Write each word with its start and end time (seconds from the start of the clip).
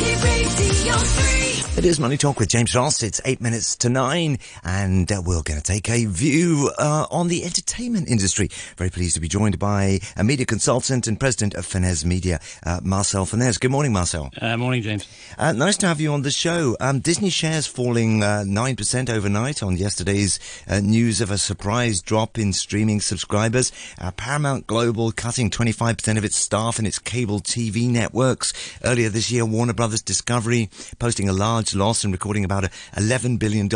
Radio 0.00 0.94
3. 0.94 1.37
It 1.78 1.84
is 1.84 2.00
Money 2.00 2.16
Talk 2.16 2.40
with 2.40 2.48
James 2.48 2.74
Ross. 2.74 3.04
It's 3.04 3.20
eight 3.24 3.40
minutes 3.40 3.76
to 3.76 3.88
nine, 3.88 4.38
and 4.64 5.12
uh, 5.12 5.22
we're 5.24 5.42
going 5.42 5.60
to 5.60 5.62
take 5.62 5.88
a 5.88 6.06
view 6.06 6.72
uh, 6.76 7.06
on 7.08 7.28
the 7.28 7.44
entertainment 7.44 8.08
industry. 8.08 8.48
Very 8.76 8.90
pleased 8.90 9.14
to 9.14 9.20
be 9.20 9.28
joined 9.28 9.60
by 9.60 10.00
a 10.16 10.24
media 10.24 10.44
consultant 10.44 11.06
and 11.06 11.20
president 11.20 11.54
of 11.54 11.64
Fenez 11.64 12.04
Media, 12.04 12.40
uh, 12.66 12.80
Marcel 12.82 13.26
Fenez. 13.26 13.60
Good 13.60 13.70
morning, 13.70 13.92
Marcel. 13.92 14.28
Uh, 14.42 14.56
morning, 14.56 14.82
James. 14.82 15.06
Uh, 15.38 15.52
nice 15.52 15.76
to 15.76 15.86
have 15.86 16.00
you 16.00 16.12
on 16.12 16.22
the 16.22 16.32
show. 16.32 16.76
Um, 16.80 16.98
Disney 16.98 17.30
shares 17.30 17.68
falling 17.68 18.24
uh, 18.24 18.42
9% 18.44 19.08
overnight 19.08 19.62
on 19.62 19.76
yesterday's 19.76 20.40
uh, 20.66 20.80
news 20.80 21.20
of 21.20 21.30
a 21.30 21.38
surprise 21.38 22.02
drop 22.02 22.40
in 22.40 22.52
streaming 22.52 23.00
subscribers. 23.00 23.70
Uh, 24.00 24.10
Paramount 24.10 24.66
Global 24.66 25.12
cutting 25.12 25.48
25% 25.48 26.18
of 26.18 26.24
its 26.24 26.34
staff 26.34 26.78
and 26.78 26.88
its 26.88 26.98
cable 26.98 27.38
TV 27.38 27.88
networks. 27.88 28.52
Earlier 28.82 29.10
this 29.10 29.30
year, 29.30 29.46
Warner 29.46 29.74
Brothers 29.74 30.02
Discovery 30.02 30.70
posting 30.98 31.28
a 31.28 31.32
large 31.32 31.67
loss 31.74 32.04
and 32.04 32.12
recording 32.12 32.44
about 32.44 32.64
a 32.64 32.68
$11 32.96 33.38
billion 33.38 33.68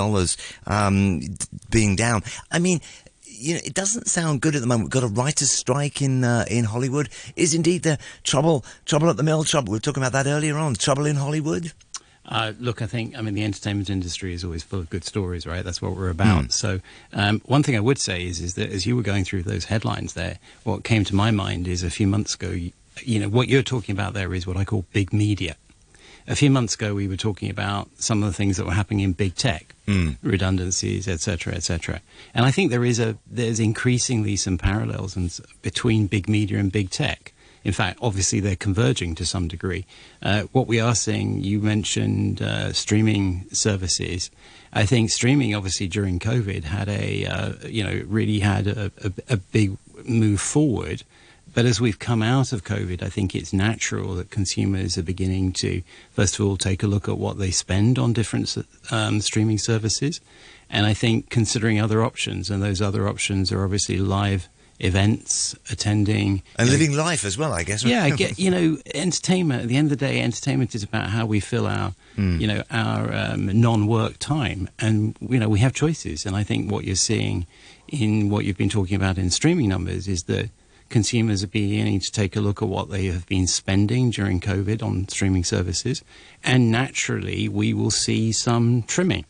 um, 0.66 1.20
being 1.70 1.96
down. 1.96 2.22
I 2.50 2.58
mean, 2.58 2.80
you 3.24 3.54
know, 3.54 3.60
it 3.64 3.74
doesn't 3.74 4.06
sound 4.06 4.40
good 4.40 4.54
at 4.54 4.60
the 4.60 4.66
moment. 4.66 4.86
We've 4.86 5.02
got 5.02 5.04
a 5.04 5.12
writers' 5.12 5.50
strike 5.50 6.00
in 6.00 6.22
uh, 6.22 6.44
in 6.48 6.64
Hollywood. 6.64 7.08
Is 7.34 7.54
indeed 7.54 7.82
the 7.82 7.98
trouble 8.22 8.64
trouble 8.84 9.10
at 9.10 9.16
the 9.16 9.22
mill? 9.22 9.42
Trouble. 9.44 9.72
We 9.72 9.76
were 9.76 9.80
talking 9.80 10.02
about 10.02 10.12
that 10.12 10.28
earlier 10.28 10.56
on. 10.56 10.74
Trouble 10.74 11.06
in 11.06 11.16
Hollywood. 11.16 11.72
Uh, 12.24 12.52
look, 12.60 12.80
I 12.80 12.86
think, 12.86 13.18
I 13.18 13.20
mean, 13.20 13.34
the 13.34 13.42
entertainment 13.42 13.90
industry 13.90 14.32
is 14.32 14.44
always 14.44 14.62
full 14.62 14.78
of 14.78 14.88
good 14.90 15.04
stories, 15.04 15.44
right? 15.44 15.64
That's 15.64 15.82
what 15.82 15.96
we're 15.96 16.08
about. 16.08 16.44
Mm. 16.44 16.52
So, 16.52 16.80
um, 17.12 17.40
one 17.46 17.64
thing 17.64 17.74
I 17.74 17.80
would 17.80 17.98
say 17.98 18.24
is, 18.24 18.40
is 18.40 18.54
that 18.54 18.70
as 18.70 18.86
you 18.86 18.94
were 18.94 19.02
going 19.02 19.24
through 19.24 19.42
those 19.42 19.64
headlines 19.64 20.14
there, 20.14 20.38
what 20.62 20.84
came 20.84 21.02
to 21.04 21.16
my 21.16 21.32
mind 21.32 21.66
is 21.66 21.82
a 21.82 21.90
few 21.90 22.06
months 22.06 22.36
ago, 22.36 22.50
you, 22.50 22.72
you 23.02 23.18
know, 23.18 23.28
what 23.28 23.48
you're 23.48 23.62
talking 23.62 23.92
about 23.92 24.14
there 24.14 24.32
is 24.34 24.46
what 24.46 24.56
I 24.56 24.64
call 24.64 24.84
big 24.92 25.12
media. 25.12 25.56
A 26.28 26.36
few 26.36 26.50
months 26.50 26.74
ago, 26.74 26.94
we 26.94 27.08
were 27.08 27.16
talking 27.16 27.50
about 27.50 27.88
some 27.98 28.22
of 28.22 28.28
the 28.28 28.32
things 28.34 28.56
that 28.56 28.64
were 28.66 28.72
happening 28.72 29.00
in 29.00 29.12
big 29.12 29.34
tech, 29.34 29.74
Mm. 29.88 30.16
redundancies, 30.22 31.08
etc., 31.08 31.54
etc. 31.54 32.00
And 32.34 32.46
I 32.46 32.52
think 32.52 32.70
there 32.70 32.84
is 32.84 33.00
a 33.00 33.16
there's 33.28 33.58
increasingly 33.58 34.36
some 34.36 34.56
parallels 34.58 35.16
and 35.16 35.36
between 35.62 36.06
big 36.06 36.28
media 36.28 36.58
and 36.58 36.70
big 36.70 36.90
tech. 36.90 37.32
In 37.64 37.72
fact, 37.72 37.98
obviously 38.02 38.40
they're 38.40 38.56
converging 38.56 39.14
to 39.16 39.24
some 39.26 39.46
degree. 39.48 39.84
Uh, 40.22 40.42
what 40.52 40.66
we 40.66 40.80
are 40.80 40.94
seeing, 40.96 41.42
you 41.42 41.60
mentioned 41.60 42.42
uh, 42.42 42.72
streaming 42.72 43.46
services. 43.52 44.30
I 44.72 44.84
think 44.86 45.10
streaming, 45.10 45.54
obviously 45.54 45.86
during 45.88 46.18
COVID, 46.20 46.64
had 46.64 46.88
a 46.88 47.26
uh, 47.26 47.52
you 47.66 47.82
know 47.82 48.02
really 48.06 48.38
had 48.40 48.66
a, 48.68 48.92
a, 49.04 49.12
a 49.30 49.36
big 49.36 49.76
move 50.04 50.40
forward. 50.40 51.02
But 51.54 51.66
as 51.66 51.80
we've 51.80 51.98
come 51.98 52.22
out 52.22 52.52
of 52.52 52.64
COVID, 52.64 53.02
I 53.02 53.08
think 53.08 53.34
it's 53.34 53.52
natural 53.52 54.14
that 54.14 54.30
consumers 54.30 54.96
are 54.96 55.02
beginning 55.02 55.52
to, 55.54 55.82
first 56.10 56.38
of 56.38 56.46
all, 56.46 56.56
take 56.56 56.82
a 56.82 56.86
look 56.86 57.08
at 57.08 57.18
what 57.18 57.38
they 57.38 57.50
spend 57.50 57.98
on 57.98 58.12
different 58.12 58.56
um, 58.90 59.20
streaming 59.20 59.58
services. 59.58 60.20
And 60.70 60.86
I 60.86 60.94
think 60.94 61.28
considering 61.28 61.78
other 61.78 62.02
options, 62.02 62.48
and 62.48 62.62
those 62.62 62.80
other 62.80 63.06
options 63.06 63.52
are 63.52 63.62
obviously 63.64 63.98
live 63.98 64.48
events, 64.80 65.54
attending. 65.70 66.42
And 66.56 66.68
you 66.68 66.74
know, 66.74 66.80
living 66.80 66.96
life 66.96 67.24
as 67.24 67.38
well, 67.38 67.52
I 67.52 67.62
guess. 67.62 67.84
yeah, 67.84 68.04
I 68.04 68.10
get 68.16 68.38
you 68.38 68.50
know, 68.50 68.78
entertainment. 68.94 69.62
At 69.62 69.68
the 69.68 69.76
end 69.76 69.92
of 69.92 69.98
the 69.98 70.06
day, 70.06 70.20
entertainment 70.20 70.74
is 70.74 70.82
about 70.82 71.10
how 71.10 71.26
we 71.26 71.40
fill 71.40 71.66
our, 71.66 71.94
you 72.16 72.46
know, 72.46 72.62
our 72.70 73.12
um, 73.12 73.60
non-work 73.60 74.18
time, 74.18 74.68
and 74.78 75.16
you 75.20 75.38
know, 75.38 75.48
we 75.48 75.60
have 75.60 75.72
choices. 75.72 76.26
And 76.26 76.34
I 76.34 76.42
think 76.42 76.70
what 76.70 76.84
you're 76.84 76.96
seeing 76.96 77.46
in 77.88 78.30
what 78.30 78.44
you've 78.44 78.58
been 78.58 78.68
talking 78.68 78.96
about 78.96 79.18
in 79.18 79.30
streaming 79.30 79.68
numbers 79.68 80.08
is 80.08 80.24
that 80.24 80.50
consumers 80.92 81.42
are 81.42 81.48
beginning 81.48 81.98
to 81.98 82.12
take 82.12 82.36
a 82.36 82.40
look 82.40 82.62
at 82.62 82.68
what 82.68 82.90
they 82.90 83.06
have 83.06 83.26
been 83.26 83.46
spending 83.46 84.10
during 84.10 84.38
COVID 84.38 84.82
on 84.82 85.08
streaming 85.08 85.42
services, 85.42 86.04
and 86.44 86.70
naturally, 86.70 87.48
we 87.48 87.74
will 87.74 87.90
see 87.90 88.30
some 88.30 88.82
trimming. 88.82 89.24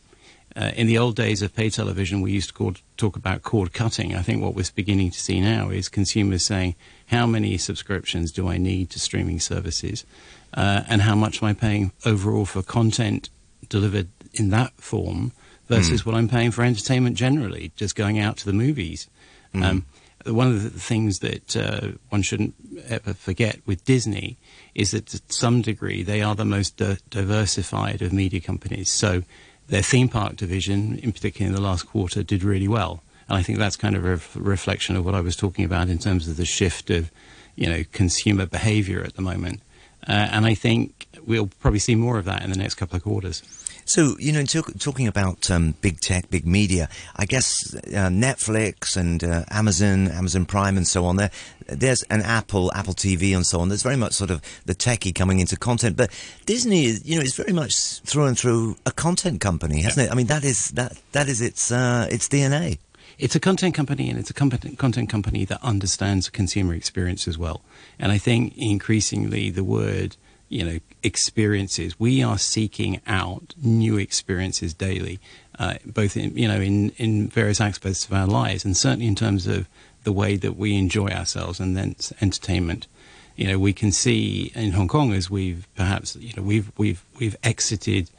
Uh, 0.55 0.73
in 0.77 0.87
the 0.87 0.99
old 0.99 1.17
days 1.17 1.41
of 1.41 1.55
pay 1.55 1.71
television, 1.71 2.21
we 2.21 2.33
used 2.33 2.49
to 2.49 2.55
call, 2.55 2.75
talk 2.99 3.17
about 3.17 3.43
cord 3.43 3.73
cutting. 3.73 4.15
I 4.15 4.21
think 4.21 4.43
what 4.43 4.55
we're 4.55 4.67
beginning 4.75 5.11
to 5.13 5.19
see 5.19 5.41
now 5.41 5.71
is 5.71 5.89
consumers 5.89 6.45
saying, 6.45 6.75
how 7.07 7.27
many 7.27 7.57
subscriptions 7.57 8.33
do 8.33 8.49
I 8.49 8.59
need 8.59 8.91
to 8.91 8.99
streaming 8.99 9.41
services? 9.41 10.05
Uh, 10.53 10.83
and 10.89 11.01
how 11.01 11.15
much 11.15 11.43
am 11.43 11.49
I 11.49 11.55
paying 11.55 11.93
overall 12.05 12.45
for 12.45 12.63
content 12.63 13.31
delivered 13.71 14.09
in 14.35 14.51
that 14.51 14.73
form 14.77 15.33
versus 15.69 16.05
what 16.05 16.15
I'm 16.15 16.29
paying 16.29 16.51
for 16.51 16.65
entertainment 16.65 17.17
generally, 17.17 17.73
just 17.77 17.97
going 17.97 18.19
out 18.19 18.37
to 18.39 18.45
the 18.45 18.53
movies? 18.53 19.09
Um, 19.55 19.87
one 20.27 20.49
of 20.49 20.63
the 20.63 20.71
things 20.71 21.21
that 21.21 21.57
uh, 21.57 21.93
one 22.11 22.23
shouldn't 22.23 22.55
ever 22.89 23.15
forget 23.15 23.61
with 23.67 23.85
Disney 23.85 24.39
is 24.75 24.93
that 24.93 25.07
to 25.07 25.21
some 25.29 25.63
degree 25.63 26.03
they 26.03 26.23
are 26.23 26.35
the 26.35 26.45
most 26.45 26.77
di- 26.77 26.99
diversified 27.11 28.03
of 28.03 28.13
media 28.13 28.41
companies. 28.41 28.89
So 28.89 29.23
their 29.69 29.83
theme 29.83 30.09
park 30.09 30.37
division, 30.37 30.99
in 30.99 31.13
particular 31.13 31.49
in 31.49 31.55
the 31.55 31.61
last 31.61 31.87
quarter, 31.87 32.23
did 32.23 32.43
really 32.43 32.69
well. 32.69 33.03
And 33.29 33.39
I 33.39 33.43
think 33.43 33.59
that's 33.59 33.77
kind 33.77 33.97
of 33.97 34.05
a 34.05 34.11
ref- 34.11 34.37
reflection 34.37 34.97
of 34.97 35.05
what 35.05 35.15
I 35.15 35.21
was 35.21 35.37
talking 35.37 35.65
about 35.65 35.89
in 35.89 35.99
terms 35.99 36.29
of 36.29 36.37
the 36.37 36.45
shift 36.45 36.91
of, 36.91 37.11
you 37.57 37.69
know, 37.69 37.85
consumer 37.93 38.47
behavior 38.47 39.03
at 39.03 39.15
the 39.15 39.23
moment. 39.23 39.61
Uh, 40.09 40.29
and 40.31 40.47
I 40.47 40.55
think 40.55 41.07
we'll 41.25 41.47
probably 41.61 41.79
see 41.79 41.95
more 41.95 42.19
of 42.19 42.25
that 42.25 42.43
in 42.43 42.51
the 42.51 42.59
next 42.59 42.75
couple 42.75 42.97
of 42.97 43.03
quarters. 43.03 43.43
So, 43.93 44.17
you 44.19 44.33
know, 44.33 44.43
talk, 44.45 44.73
talking 44.79 45.07
about 45.07 45.51
um, 45.51 45.75
big 45.83 46.01
tech, 46.01 46.31
big 46.31 46.47
media, 46.47 46.89
I 47.15 47.27
guess 47.27 47.75
uh, 47.75 48.09
Netflix 48.09 48.97
and 48.97 49.23
uh, 49.23 49.45
Amazon, 49.51 50.09
Amazon 50.09 50.47
Prime 50.47 50.79
and 50.79 50.87
so 50.87 51.05
on, 51.05 51.17
there, 51.17 51.31
there's 51.67 52.03
an 52.05 52.23
Apple, 52.23 52.73
Apple 52.73 52.95
TV 52.95 53.37
and 53.37 53.45
so 53.45 53.61
on. 53.61 53.69
There's 53.69 53.83
very 53.83 53.99
much 53.99 54.15
sort 54.15 54.31
of 54.31 54.41
the 54.65 54.75
techie 54.75 55.15
coming 55.15 55.41
into 55.41 55.59
content. 55.59 55.99
But 55.99 56.11
Disney, 56.47 56.87
is, 56.87 57.05
you 57.05 57.17
know, 57.17 57.21
is 57.21 57.37
very 57.37 57.53
much 57.53 58.01
through 58.01 58.25
and 58.25 58.39
through 58.39 58.79
a 58.87 58.93
content 58.93 59.43
company, 59.43 59.83
hasn't 59.83 60.07
it? 60.07 60.11
I 60.11 60.15
mean, 60.15 60.29
that 60.29 60.43
is, 60.43 60.71
that, 60.71 60.97
that 61.13 61.29
is 61.29 61.43
its, 61.43 61.71
uh, 61.71 62.09
its 62.11 62.31
DNA. 62.31 62.79
It's 63.19 63.35
a 63.35 63.41
content 63.41 63.75
company, 63.75 64.09
and 64.09 64.19
it's 64.19 64.31
a 64.31 64.35
competent 64.35 64.79
content 64.79 65.11
company 65.11 65.45
that 65.45 65.63
understands 65.63 66.31
consumer 66.31 66.73
experience 66.73 67.29
as 67.29 67.37
well. 67.37 67.61
And 67.99 68.11
I 68.11 68.17
think 68.17 68.55
increasingly 68.57 69.51
the 69.51 69.65
word, 69.65 70.17
you 70.53 70.65
know, 70.65 70.79
experiences. 71.03 71.99
We 71.99 72.23
are 72.23 72.37
seeking 72.37 73.01
out 73.07 73.55
new 73.63 73.97
experiences 73.97 74.75
daily, 74.75 75.19
uh, 75.59 75.75
both 75.87 76.15
in 76.15 76.37
you 76.37 76.47
know 76.47 76.61
in 76.61 76.91
in 76.99 77.29
various 77.29 77.61
aspects 77.61 78.05
of 78.05 78.13
our 78.13 78.27
lives, 78.27 78.63
and 78.65 78.77
certainly 78.77 79.07
in 79.07 79.15
terms 79.15 79.47
of 79.47 79.67
the 80.05 80.13
way 80.13 80.37
that 80.37 80.57
we 80.59 80.77
enjoy 80.77 81.09
ourselves 81.09 81.59
and 81.59 81.75
then 81.75 81.97
entertainment. 82.21 82.87
You 83.35 83.49
know, 83.49 83.59
we 83.59 83.73
can 83.73 83.93
see 83.93 84.53
in 84.55 84.73
Hong 84.73 84.89
Kong 84.89 85.15
as 85.15 85.31
we've 85.31 85.67
perhaps 85.75 86.17
you 86.17 86.35
know 86.37 86.43
we've 86.43 86.71
we've 86.77 87.03
we've 87.19 87.37
exited 87.43 88.11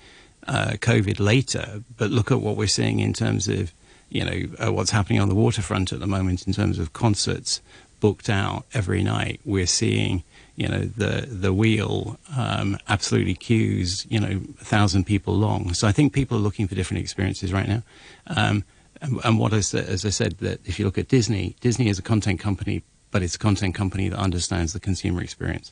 uh, 0.47 0.71
COVID 0.79 1.19
later, 1.19 1.83
but 1.97 2.09
look 2.09 2.31
at 2.31 2.41
what 2.41 2.57
we're 2.57 2.67
seeing 2.67 2.99
in 2.99 3.13
terms 3.13 3.47
of 3.47 3.71
you 4.09 4.25
know 4.25 4.65
uh, 4.65 4.73
what's 4.73 4.91
happening 4.91 5.21
on 5.21 5.29
the 5.29 5.35
waterfront 5.35 5.93
at 5.93 5.99
the 5.99 6.07
moment 6.07 6.47
in 6.47 6.53
terms 6.53 6.79
of 6.79 6.93
concerts 6.93 7.61
booked 8.03 8.29
out 8.29 8.65
every 8.73 9.01
night. 9.01 9.39
We're 9.45 9.65
seeing 9.81 10.23
you 10.57 10.67
know 10.67 10.81
the 10.81 11.25
the 11.25 11.53
wheel 11.53 12.19
um, 12.35 12.77
absolutely 12.89 13.33
queues 13.33 14.05
you 14.09 14.19
know 14.19 14.41
a 14.59 14.65
thousand 14.65 15.05
people 15.05 15.33
long. 15.35 15.73
So 15.73 15.87
I 15.87 15.93
think 15.93 16.11
people 16.11 16.37
are 16.37 16.41
looking 16.41 16.67
for 16.67 16.75
different 16.75 17.01
experiences 17.01 17.53
right 17.53 17.69
now. 17.75 17.81
Um, 18.27 18.65
and, 18.99 19.21
and 19.23 19.39
what 19.39 19.53
is 19.53 19.73
as 19.73 20.05
I 20.05 20.09
said 20.09 20.33
that 20.39 20.59
if 20.65 20.79
you 20.79 20.85
look 20.85 20.97
at 20.97 21.07
Disney, 21.07 21.55
Disney 21.61 21.87
is 21.87 21.97
a 21.97 22.01
content 22.01 22.41
company, 22.41 22.83
but 23.11 23.23
it's 23.23 23.35
a 23.35 23.39
content 23.39 23.73
company 23.73 24.09
that 24.09 24.19
understands 24.19 24.73
the 24.73 24.81
consumer 24.81 25.21
experience. 25.23 25.71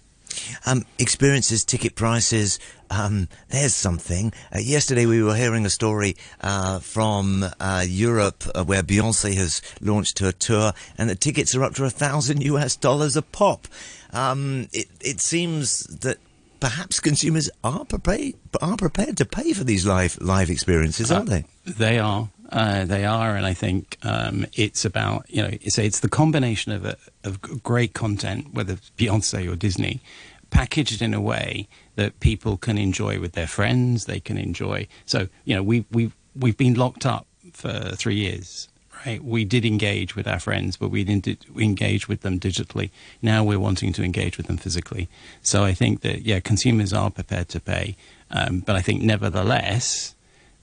Um, 0.65 0.85
experiences, 0.99 1.63
ticket 1.63 1.95
prices. 1.95 2.59
Um, 2.89 3.27
there's 3.49 3.73
something. 3.73 4.33
Uh, 4.53 4.59
yesterday 4.59 5.05
we 5.05 5.23
were 5.23 5.35
hearing 5.35 5.65
a 5.65 5.69
story 5.69 6.15
uh, 6.41 6.79
from 6.79 7.45
uh, 7.59 7.85
Europe 7.87 8.43
uh, 8.53 8.63
where 8.63 8.83
Beyonce 8.83 9.33
has 9.35 9.61
launched 9.79 10.19
her 10.19 10.31
tour, 10.31 10.73
and 10.97 11.09
the 11.09 11.15
tickets 11.15 11.55
are 11.55 11.63
up 11.63 11.75
to 11.75 11.85
a 11.85 11.89
thousand 11.89 12.43
US 12.43 12.75
dollars 12.75 13.15
a 13.15 13.21
pop. 13.21 13.67
Um, 14.13 14.67
it, 14.73 14.87
it 14.99 15.21
seems 15.21 15.83
that 15.83 16.17
perhaps 16.59 16.99
consumers 16.99 17.49
are 17.63 17.85
prepared 17.85 18.35
are 18.61 18.77
prepared 18.77 19.17
to 19.17 19.25
pay 19.25 19.53
for 19.53 19.63
these 19.63 19.85
live 19.85 20.17
live 20.21 20.49
experiences, 20.49 21.11
aren't 21.11 21.29
they? 21.29 21.45
They 21.65 21.99
are. 21.99 22.29
Uh, 22.51 22.83
they 22.83 23.05
are, 23.05 23.37
and 23.37 23.45
I 23.45 23.53
think 23.53 23.97
um, 24.03 24.45
it's 24.53 24.83
about 24.83 25.25
you 25.29 25.41
know 25.41 25.49
it's 25.61 25.77
it's 25.77 26.01
the 26.01 26.09
combination 26.09 26.73
of 26.73 26.85
a, 26.85 26.97
of 27.23 27.41
great 27.63 27.93
content, 27.93 28.53
whether 28.53 28.73
it's 28.73 28.91
Beyonce 28.97 29.51
or 29.51 29.55
Disney, 29.55 30.01
packaged 30.49 31.01
in 31.01 31.13
a 31.13 31.21
way 31.21 31.69
that 31.95 32.19
people 32.19 32.57
can 32.57 32.77
enjoy 32.77 33.19
with 33.19 33.33
their 33.33 33.47
friends. 33.47 34.05
They 34.05 34.19
can 34.19 34.37
enjoy. 34.37 34.87
So 35.05 35.29
you 35.45 35.55
know 35.55 35.63
we 35.63 35.85
we 35.91 36.11
we've 36.35 36.57
been 36.57 36.73
locked 36.73 37.05
up 37.05 37.25
for 37.53 37.95
three 37.95 38.15
years. 38.15 38.67
Right, 39.05 39.23
we 39.23 39.45
did 39.45 39.65
engage 39.65 40.15
with 40.15 40.27
our 40.27 40.37
friends, 40.37 40.77
but 40.77 40.89
we 40.89 41.03
didn't 41.03 41.27
engage 41.57 42.07
with 42.07 42.21
them 42.21 42.39
digitally. 42.39 42.91
Now 43.21 43.43
we're 43.43 43.59
wanting 43.59 43.93
to 43.93 44.03
engage 44.03 44.37
with 44.37 44.45
them 44.45 44.57
physically. 44.57 45.09
So 45.41 45.63
I 45.63 45.73
think 45.73 46.01
that 46.01 46.21
yeah, 46.23 46.39
consumers 46.39 46.93
are 46.93 47.09
prepared 47.09 47.49
to 47.49 47.59
pay, 47.59 47.95
um, 48.29 48.59
but 48.59 48.75
I 48.75 48.81
think 48.81 49.01
nevertheless 49.01 50.13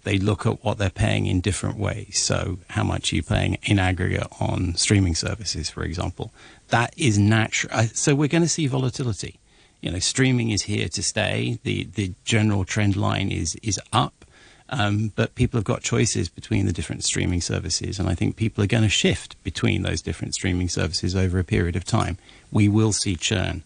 they 0.08 0.18
look 0.18 0.46
at 0.46 0.64
what 0.64 0.78
they're 0.78 0.88
paying 1.06 1.26
in 1.26 1.40
different 1.42 1.78
ways. 1.78 2.18
So, 2.30 2.58
how 2.68 2.82
much 2.82 3.12
are 3.12 3.16
you 3.16 3.22
paying 3.22 3.58
in 3.64 3.78
aggregate 3.78 4.26
on 4.40 4.74
streaming 4.74 5.14
services, 5.14 5.68
for 5.68 5.82
example? 5.84 6.32
That 6.68 6.94
is 6.96 7.18
natural. 7.18 7.88
So, 7.92 8.14
we're 8.14 8.34
going 8.36 8.42
to 8.42 8.48
see 8.48 8.66
volatility. 8.66 9.38
you 9.82 9.90
know, 9.90 9.98
streaming 9.98 10.48
is 10.50 10.62
here 10.62 10.88
to 10.88 11.02
stay. 11.02 11.58
The 11.62 11.84
the 11.84 12.14
general 12.24 12.64
trend 12.64 12.96
line 12.96 13.30
is 13.30 13.54
is 13.56 13.78
up. 13.92 14.24
Um, 14.70 15.12
but 15.16 15.34
people 15.34 15.58
have 15.58 15.64
got 15.64 15.80
choices 15.82 16.28
between 16.28 16.66
the 16.66 16.74
different 16.78 17.02
streaming 17.04 17.42
services, 17.42 17.98
and 17.98 18.08
I 18.08 18.14
think 18.14 18.36
people 18.36 18.62
are 18.64 18.66
going 18.66 18.82
to 18.82 18.88
shift 19.04 19.42
between 19.42 19.82
those 19.82 20.02
different 20.02 20.34
streaming 20.34 20.68
services 20.68 21.16
over 21.16 21.38
a 21.38 21.44
period 21.44 21.76
of 21.76 21.84
time. 21.84 22.18
We 22.50 22.68
will 22.68 22.92
see 22.92 23.16
churn. 23.16 23.62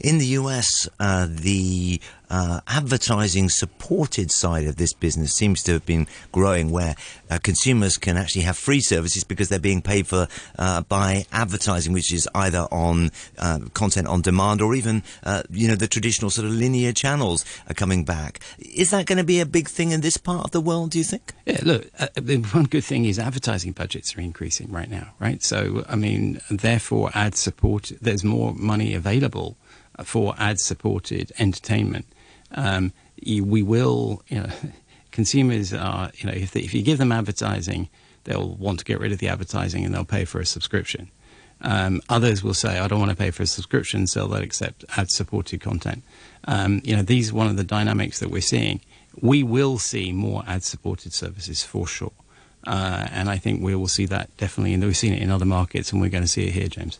In 0.00 0.18
the 0.18 0.26
US, 0.40 0.88
uh, 1.00 1.26
the 1.28 2.00
uh, 2.30 2.60
advertising 2.66 3.48
supported 3.48 4.30
side 4.30 4.66
of 4.66 4.76
this 4.76 4.92
business 4.92 5.34
seems 5.34 5.62
to 5.62 5.72
have 5.72 5.86
been 5.86 6.06
growing 6.32 6.70
where 6.70 6.94
uh, 7.30 7.38
consumers 7.42 7.98
can 7.98 8.16
actually 8.16 8.42
have 8.42 8.56
free 8.56 8.80
services 8.80 9.24
because 9.24 9.48
they're 9.48 9.58
being 9.58 9.82
paid 9.82 10.06
for 10.06 10.28
uh, 10.58 10.82
by 10.82 11.24
advertising, 11.32 11.92
which 11.92 12.12
is 12.12 12.28
either 12.34 12.66
on 12.70 13.10
uh, 13.38 13.60
content 13.74 14.06
on 14.06 14.22
demand 14.22 14.60
or 14.60 14.74
even, 14.74 15.02
uh, 15.24 15.42
you 15.50 15.68
know, 15.68 15.74
the 15.74 15.88
traditional 15.88 16.30
sort 16.30 16.46
of 16.46 16.52
linear 16.52 16.92
channels 16.92 17.44
are 17.68 17.74
coming 17.74 18.04
back. 18.04 18.40
Is 18.58 18.90
that 18.90 19.06
going 19.06 19.18
to 19.18 19.24
be 19.24 19.40
a 19.40 19.46
big 19.46 19.68
thing 19.68 19.90
in 19.90 20.00
this 20.00 20.16
part 20.16 20.44
of 20.44 20.50
the 20.50 20.60
world, 20.60 20.90
do 20.90 20.98
you 20.98 21.04
think? 21.04 21.32
Yeah, 21.44 21.60
look, 21.62 21.90
uh, 21.98 22.08
one 22.52 22.64
good 22.64 22.84
thing 22.84 23.04
is 23.04 23.18
advertising 23.18 23.72
budgets 23.72 24.16
are 24.16 24.20
increasing 24.20 24.70
right 24.70 24.90
now, 24.90 25.14
right? 25.18 25.42
So, 25.42 25.84
I 25.88 25.96
mean, 25.96 26.40
therefore, 26.50 27.10
ad 27.14 27.36
support, 27.36 27.92
there's 28.00 28.24
more 28.24 28.54
money 28.54 28.94
available 28.94 29.56
for 30.04 30.34
ad 30.38 30.60
supported 30.60 31.32
entertainment 31.38 32.06
um, 32.52 32.92
we 33.24 33.62
will, 33.62 34.22
you 34.28 34.40
know, 34.40 34.48
consumers 35.10 35.72
are, 35.72 36.10
you 36.16 36.26
know, 36.26 36.32
if, 36.32 36.52
they, 36.52 36.60
if 36.60 36.74
you 36.74 36.82
give 36.82 36.98
them 36.98 37.12
advertising, 37.12 37.88
they'll 38.24 38.54
want 38.54 38.78
to 38.80 38.84
get 38.84 39.00
rid 39.00 39.12
of 39.12 39.18
the 39.18 39.28
advertising 39.28 39.84
and 39.84 39.94
they'll 39.94 40.04
pay 40.04 40.24
for 40.24 40.40
a 40.40 40.46
subscription. 40.46 41.10
Um, 41.62 42.02
others 42.08 42.44
will 42.44 42.54
say, 42.54 42.78
I 42.78 42.86
don't 42.86 42.98
want 42.98 43.10
to 43.10 43.16
pay 43.16 43.30
for 43.30 43.42
a 43.42 43.46
subscription, 43.46 44.06
so 44.06 44.26
they'll 44.26 44.42
accept 44.42 44.84
ad 44.96 45.10
supported 45.10 45.60
content. 45.60 46.02
Um, 46.44 46.82
you 46.84 46.94
know, 46.94 47.02
these 47.02 47.32
are 47.32 47.34
one 47.34 47.46
of 47.46 47.56
the 47.56 47.64
dynamics 47.64 48.18
that 48.20 48.30
we're 48.30 48.42
seeing. 48.42 48.80
We 49.20 49.42
will 49.42 49.78
see 49.78 50.12
more 50.12 50.44
ad 50.46 50.62
supported 50.62 51.14
services 51.14 51.62
for 51.62 51.86
sure. 51.86 52.12
Uh, 52.66 53.06
and 53.10 53.30
I 53.30 53.38
think 53.38 53.62
we 53.62 53.74
will 53.74 53.88
see 53.88 54.06
that 54.06 54.36
definitely, 54.36 54.74
and 54.74 54.84
we've 54.84 54.96
seen 54.96 55.14
it 55.14 55.22
in 55.22 55.30
other 55.30 55.44
markets, 55.46 55.92
and 55.92 56.00
we're 56.00 56.10
going 56.10 56.24
to 56.24 56.28
see 56.28 56.46
it 56.46 56.52
here, 56.52 56.68
James. 56.68 56.98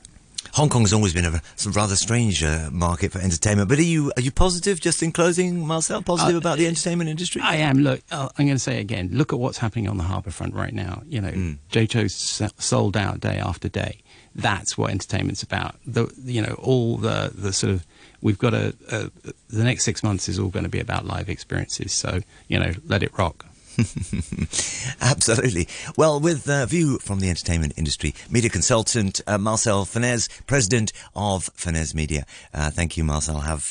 Hong 0.57 0.71
Kong 0.71 0.81
has 0.83 0.95
always 0.95 1.13
been 1.13 1.27
a 1.27 1.43
rather 1.67 1.97
strange 1.97 2.43
uh, 2.43 2.71
market 2.73 3.13
for 3.13 3.19
entertainment. 3.19 3.69
But 3.69 3.79
are 3.79 3.83
you 3.83 4.11
are 4.17 4.23
you 4.23 4.31
positive? 4.31 4.81
Just 4.81 5.03
in 5.03 5.13
closing, 5.13 5.67
Marcel, 5.67 6.01
positive 6.01 6.35
uh, 6.35 6.39
about 6.39 6.57
the 6.57 6.67
entertainment 6.67 7.11
industry? 7.11 7.43
I 7.45 7.57
am. 7.57 7.81
Look, 7.81 8.01
I'm 8.11 8.31
going 8.39 8.49
to 8.49 8.59
say 8.59 8.81
again. 8.81 9.11
Look 9.13 9.35
at 9.35 9.39
what's 9.39 9.59
happening 9.59 9.87
on 9.87 9.99
the 9.99 10.05
harbour 10.05 10.31
front 10.31 10.55
right 10.55 10.73
now. 10.73 11.03
You 11.07 11.21
know, 11.21 11.31
mm. 11.31 11.59
JO's 11.69 12.15
sold 12.57 12.97
out 12.97 13.21
day 13.21 13.37
after 13.37 13.69
day. 13.69 13.99
That's 14.35 14.79
what 14.79 14.93
entertainment's 14.93 15.43
about. 15.43 15.77
The 15.87 16.11
you 16.25 16.41
know 16.41 16.55
all 16.59 16.97
the 16.97 17.33
the 17.35 17.53
sort 17.53 17.75
of 17.75 17.87
we've 18.23 18.39
got 18.39 18.55
a, 18.55 18.75
a 18.91 19.11
the 19.51 19.63
next 19.63 19.85
six 19.85 20.03
months 20.03 20.27
is 20.27 20.39
all 20.39 20.49
going 20.49 20.65
to 20.65 20.71
be 20.71 20.81
about 20.81 21.05
live 21.05 21.29
experiences. 21.29 21.93
So 21.93 22.21
you 22.49 22.59
know, 22.59 22.73
let 22.87 23.03
it 23.03 23.13
rock. 23.19 23.45
Absolutely. 25.01 25.69
Well, 25.97 26.21
with 26.21 26.49
a 26.49 26.67
view 26.67 26.99
from 26.99 27.21
the 27.21 27.29
entertainment 27.29 27.75
industry, 27.77 28.15
media 28.31 28.51
consultant 28.51 29.21
uh, 29.27 29.39
Marcel 29.39 29.85
Fenez, 29.85 30.29
president 30.47 30.93
of 31.15 31.51
Fenez 31.57 31.95
Media. 31.95 32.25
Uh, 32.55 32.71
thank 32.71 32.97
you, 32.97 33.05
Marcel. 33.05 33.41
Have 33.41 33.63